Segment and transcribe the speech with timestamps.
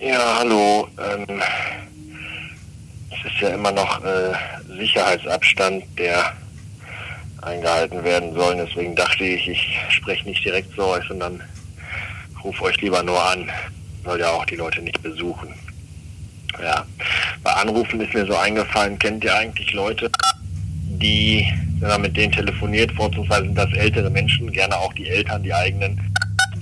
[0.00, 0.86] Ja, hallo.
[0.96, 1.42] Ähm,
[3.10, 4.32] es ist ja immer noch äh,
[4.78, 6.32] Sicherheitsabstand, der
[7.42, 8.56] eingehalten werden soll.
[8.56, 11.42] Deswegen dachte ich, ich spreche nicht direkt zu euch, sondern
[12.44, 13.50] rufe euch lieber nur an.
[14.04, 15.52] Soll ja auch die Leute nicht besuchen.
[16.62, 16.86] Ja,
[17.42, 20.10] bei Anrufen ist mir so eingefallen, kennt ihr eigentlich Leute,
[21.00, 21.44] die,
[21.80, 25.52] wenn man mit denen telefoniert, vorzugsweise sind das ältere Menschen, gerne auch die Eltern, die
[25.52, 26.00] eigenen,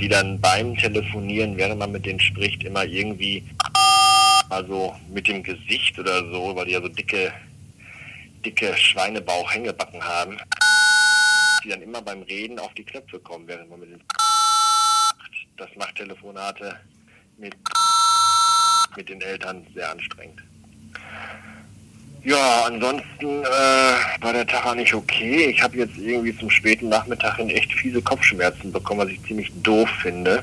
[0.01, 3.45] die dann beim Telefonieren, während man mit denen spricht, immer irgendwie,
[4.51, 7.33] also mit dem Gesicht oder so, weil die ja so dicke,
[8.45, 10.39] dicke Schweinebauch-Hängebacken haben,
[11.65, 14.03] die dann immer beim Reden auf die Knöpfe kommen, während man mit den
[15.57, 16.79] das macht Telefonate
[17.39, 17.55] mit,
[18.97, 20.43] mit den Eltern sehr anstrengend.
[22.27, 25.47] Ja, ansonsten äh, war der Tag eigentlich okay.
[25.49, 29.53] Ich habe jetzt irgendwie zum späten Nachmittag hin echt fiese Kopfschmerzen bekommen, was ich ziemlich
[29.63, 30.43] doof finde.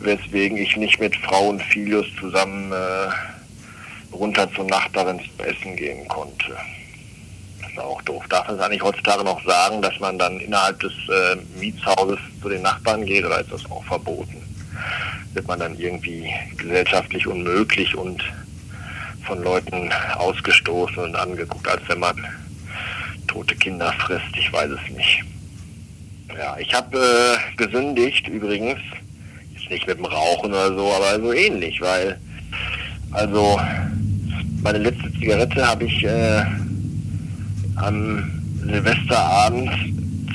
[0.00, 6.56] Weswegen ich nicht mit Frau und Filius zusammen äh, runter zur Nachbarin essen gehen konnte.
[7.62, 8.24] Das ist auch doof.
[8.28, 12.48] Darf man es eigentlich heutzutage noch sagen, dass man dann innerhalb des äh, Mietshauses zu
[12.48, 14.42] den Nachbarn geht oder ist das auch verboten?
[15.34, 18.24] Wird man dann irgendwie gesellschaftlich unmöglich und
[19.24, 22.16] von Leuten ausgestoßen und angeguckt, als wenn man
[23.26, 24.36] tote Kinder frisst.
[24.36, 25.22] Ich weiß es nicht.
[26.36, 28.78] Ja, ich habe äh, gesündigt übrigens.
[29.56, 32.18] Ist nicht mit dem Rauchen oder so, aber so ähnlich, weil
[33.12, 33.60] also
[34.62, 36.44] meine letzte Zigarette habe ich äh,
[37.76, 38.30] am
[38.62, 39.70] Silvesterabend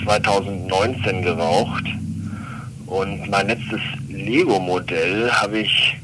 [0.03, 1.85] 2019 geraucht
[2.87, 5.97] und mein letztes Lego-Modell habe ich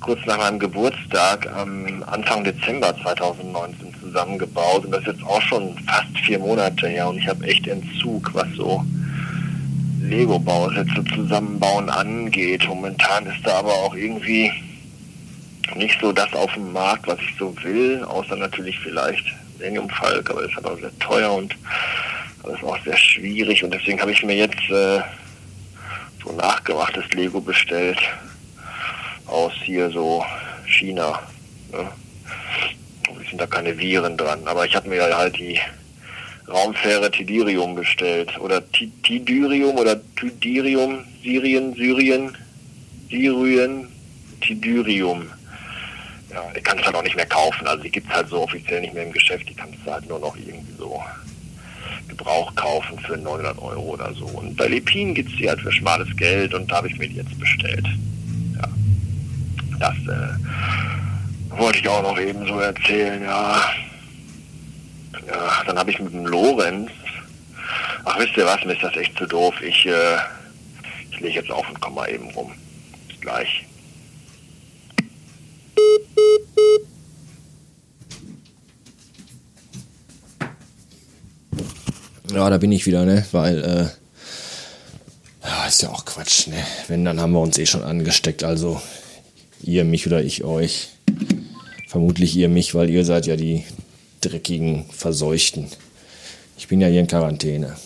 [0.00, 4.84] kurz nach meinem Geburtstag am Anfang Dezember 2019 zusammengebaut.
[4.84, 7.08] Und das ist jetzt auch schon fast vier Monate her.
[7.08, 8.84] Und ich habe echt Entzug, was so
[10.02, 12.66] Lego-Bausätze zusammenbauen angeht.
[12.66, 14.50] Momentan ist da aber auch irgendwie
[15.76, 19.24] nicht so das auf dem Markt, was ich so will, außer natürlich vielleicht
[19.58, 21.54] Millennium Falk, aber das ist auch sehr teuer und
[22.42, 23.62] das ist auch sehr schwierig.
[23.62, 25.00] Und deswegen habe ich mir jetzt äh,
[26.24, 27.98] so nachgemachtes Lego bestellt
[29.30, 30.24] aus hier so
[30.66, 31.20] China.
[31.72, 31.88] Ne?
[33.22, 35.58] Es sind da keine Viren dran, aber ich habe mir halt die
[36.48, 42.36] Raumfähre Tidirium bestellt oder Tidirium oder Tidirium, Syrien, Syrien,
[43.08, 43.88] Syrien,
[44.40, 45.26] Tidirium.
[46.32, 48.42] Ja, die kannst du halt auch nicht mehr kaufen, also die gibt es halt so
[48.42, 51.02] offiziell nicht mehr im Geschäft, die kannst du halt nur noch irgendwie so
[52.08, 54.26] Gebrauch kaufen für 900 Euro oder so.
[54.26, 57.08] Und bei Lepin gibt es die halt für schmales Geld und da habe ich mir
[57.08, 57.86] die jetzt bestellt.
[59.80, 63.64] Das äh, wollte ich auch noch eben so erzählen, ja.
[65.26, 66.90] Ja, dann habe ich mit dem Lorenz,
[68.04, 69.54] ach wisst ihr was, mir ist das echt zu doof.
[69.62, 70.18] Ich, äh,
[71.10, 72.52] ich lege jetzt auf und komme mal eben rum.
[73.08, 73.66] Bis gleich.
[82.30, 83.26] Ja, da bin ich wieder, ne?
[83.32, 86.64] Weil, äh, ja, ist ja auch Quatsch, ne?
[86.88, 88.44] Wenn, dann haben wir uns eh schon angesteckt.
[88.44, 88.80] Also,
[89.62, 90.90] Ihr mich oder ich euch.
[91.88, 93.64] Vermutlich ihr mich, weil ihr seid ja die
[94.20, 95.66] dreckigen Verseuchten.
[96.56, 97.76] Ich bin ja hier in Quarantäne.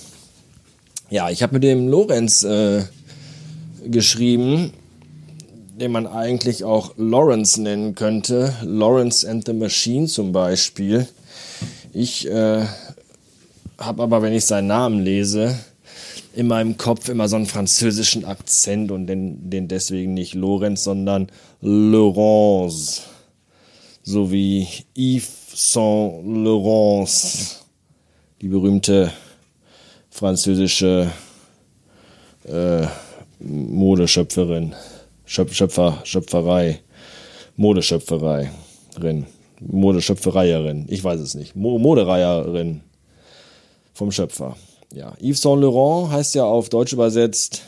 [1.10, 2.82] Ja, ich habe mit dem Lorenz äh,
[3.86, 4.72] geschrieben,
[5.80, 8.54] den man eigentlich auch Lawrence nennen könnte.
[8.62, 11.08] Lawrence and the Machine zum Beispiel.
[11.92, 12.64] Ich äh,
[13.78, 15.58] habe aber, wenn ich seinen Namen lese,
[16.34, 21.28] in meinem Kopf immer so einen französischen Akzent und den, den deswegen nicht Lorenz, sondern
[21.60, 23.02] Laurence.
[24.02, 24.66] So wie
[24.96, 27.64] Yves Saint Laurence,
[28.40, 29.12] die berühmte
[30.10, 31.10] französische
[32.44, 32.86] äh,
[33.38, 34.74] Modeschöpferin,
[35.24, 36.80] Schöp Schöpfer, Schöpferei,
[37.56, 39.26] Modeschöpfereierin,
[39.60, 42.80] Modeschöpfereierin, ich weiß es nicht, Mo Modereierin
[43.94, 44.56] vom Schöpfer.
[44.94, 47.62] Ja, Yves Saint Laurent heißt ja auf Deutsch übersetzt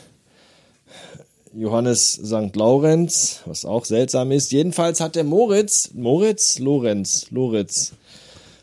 [1.53, 2.55] Johannes St.
[2.55, 4.51] Laurenz, was auch seltsam ist.
[4.51, 7.93] Jedenfalls hat der Moritz, Moritz, Lorenz, Loritz,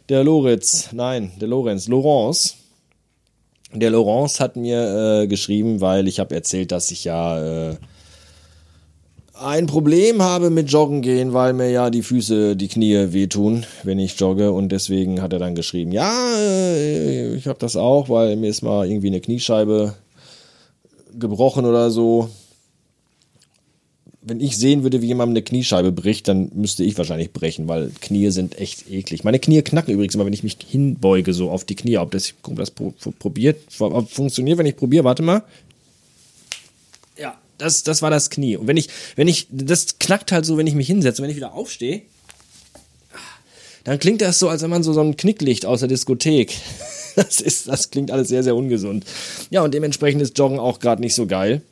[0.09, 2.55] der Loritz, nein, der Lorenz, Laurence.
[3.73, 7.77] Der Laurence hat mir äh, geschrieben, weil ich habe erzählt, dass ich ja äh,
[9.35, 13.99] ein Problem habe mit Joggen gehen, weil mir ja die Füße, die Knie wehtun, wenn
[13.99, 14.53] ich jogge.
[14.53, 18.63] Und deswegen hat er dann geschrieben, ja, äh, ich habe das auch, weil mir ist
[18.63, 19.95] mal irgendwie eine Kniescheibe
[21.19, 22.29] gebrochen oder so.
[24.27, 27.91] Wenn ich sehen würde, wie jemand eine Kniescheibe bricht, dann müsste ich wahrscheinlich brechen, weil
[28.01, 29.23] Knie sind echt eklig.
[29.23, 31.99] Meine Knie knacken übrigens immer, wenn ich mich hinbeuge, so auf die Knie.
[31.99, 35.43] Ob das, ob das probiert, funktioniert, wenn ich probiere, warte mal.
[37.59, 38.57] Das, das war das Knie.
[38.57, 41.37] Und wenn ich, wenn ich, das knackt halt so, wenn ich mich hinsetze, wenn ich
[41.37, 42.03] wieder aufstehe,
[43.85, 46.55] dann klingt das so, als wenn man so, so ein Knicklicht aus der Diskothek.
[47.17, 49.05] Das ist, das klingt alles sehr, sehr ungesund.
[49.49, 51.63] Ja, und dementsprechend ist Joggen auch gerade nicht so geil.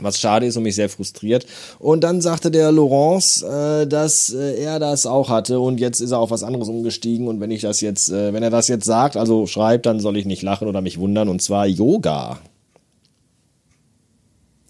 [0.00, 1.46] Was schade ist und mich sehr frustriert.
[1.78, 6.10] Und dann sagte der Laurence, äh, dass äh, er das auch hatte und jetzt ist
[6.10, 7.28] er auf was anderes umgestiegen.
[7.28, 10.16] Und wenn ich das jetzt, äh, wenn er das jetzt sagt, also schreibt, dann soll
[10.16, 11.28] ich nicht lachen oder mich wundern.
[11.28, 12.40] Und zwar Yoga.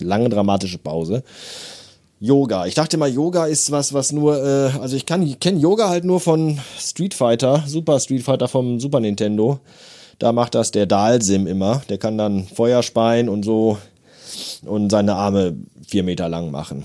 [0.01, 1.23] Lange dramatische Pause.
[2.21, 2.67] Yoga.
[2.67, 6.05] Ich dachte mal, Yoga ist was, was nur, äh, also ich kann, kenne Yoga halt
[6.05, 9.61] nur von Street Fighter, Super Street Fighter vom Super Nintendo.
[10.19, 11.83] Da macht das der Dalsim immer.
[11.89, 13.79] Der kann dann Feuer speien und so
[14.65, 15.57] und seine Arme
[15.87, 16.85] vier Meter lang machen.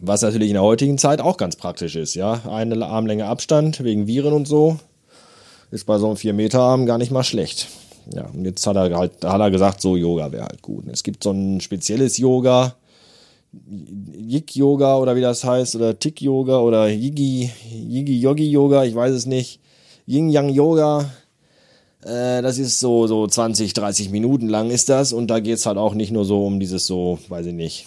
[0.00, 2.40] Was natürlich in der heutigen Zeit auch ganz praktisch ist, ja.
[2.48, 4.78] Eine Armlänge Abstand wegen Viren und so
[5.70, 7.68] ist bei so einem vier Meter Arm gar nicht mal schlecht.
[8.12, 10.84] Ja, und jetzt hat er halt, hat er gesagt, so Yoga wäre halt gut.
[10.90, 12.74] Es gibt so ein spezielles Yoga,
[13.52, 19.60] Yik-Yoga oder wie das heißt, oder Tik-Yoga oder Yigi, Yigi-Yogi-Yoga, ich weiß es nicht.
[20.06, 21.10] Yin-Yang-Yoga,
[22.04, 25.78] äh, das ist so, so 20, 30 Minuten lang ist das und da geht's halt
[25.78, 27.86] auch nicht nur so um dieses so, weiß ich nicht,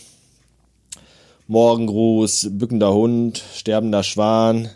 [1.48, 4.70] Morgengruß, bückender Hund, sterbender Schwan,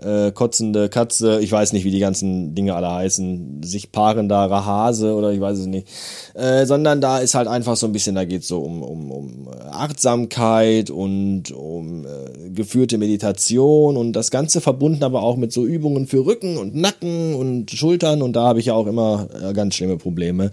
[0.00, 5.14] äh, kotzende Katze, ich weiß nicht, wie die ganzen Dinge alle heißen, sich paarender Hase
[5.14, 5.88] oder ich weiß es nicht,
[6.34, 9.48] äh, sondern da ist halt einfach so ein bisschen, da geht's so um, um, um
[9.70, 16.06] Achtsamkeit und um äh, geführte Meditation und das Ganze verbunden aber auch mit so Übungen
[16.06, 19.76] für Rücken und Nacken und Schultern und da habe ich ja auch immer äh, ganz
[19.76, 20.50] schlimme Probleme.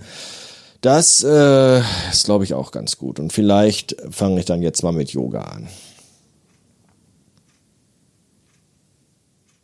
[0.82, 1.80] Das äh,
[2.10, 3.20] ist, glaube ich, auch ganz gut.
[3.20, 5.68] Und vielleicht fange ich dann jetzt mal mit Yoga an.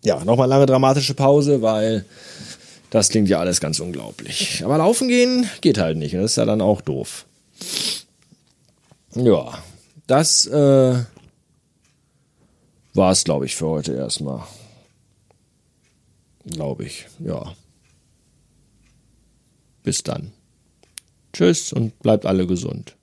[0.08, 2.06] Ja, nochmal lange dramatische Pause, weil
[2.90, 4.64] das klingt ja alles ganz unglaublich.
[4.64, 6.16] Aber laufen gehen geht halt nicht.
[6.16, 7.26] Das ist ja dann auch doof.
[9.14, 9.62] Ja,
[10.08, 11.04] das äh,
[12.94, 14.44] war es, glaube ich, für heute erstmal.
[16.46, 17.54] Glaube ich, ja.
[19.84, 20.32] Bis dann.
[21.34, 22.96] Tschüss und bleibt alle gesund.